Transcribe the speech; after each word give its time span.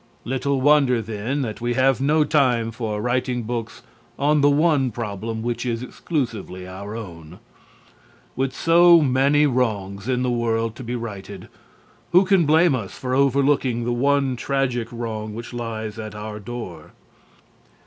Little 0.25 0.59
wonder, 0.61 0.99
then, 0.99 1.43
that 1.43 1.61
we 1.61 1.75
have 1.75 2.01
no 2.01 2.23
time 2.23 2.71
for 2.71 2.99
writing 2.99 3.43
books 3.43 3.83
on 4.17 4.41
the 4.41 4.49
one 4.49 4.89
problem 4.89 5.43
which 5.43 5.63
is 5.63 5.83
exclusively 5.83 6.67
our 6.67 6.95
own. 6.95 7.37
With 8.35 8.51
so 8.55 9.01
many 9.01 9.45
wrongs 9.45 10.09
in 10.09 10.23
the 10.23 10.31
world 10.31 10.75
to 10.77 10.83
be 10.83 10.95
righted, 10.95 11.49
who 12.13 12.25
can 12.25 12.47
blame 12.47 12.73
us 12.73 12.97
for 12.97 13.13
overlooking 13.13 13.83
the 13.85 13.93
one 13.93 14.35
tragic 14.35 14.87
wrong 14.91 15.35
which 15.35 15.53
lies 15.53 15.99
at 15.99 16.15
our 16.15 16.39
door? 16.39 16.93